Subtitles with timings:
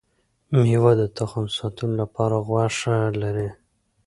[0.61, 3.49] ميوه د تخم ساتلو لپاره غوښه لري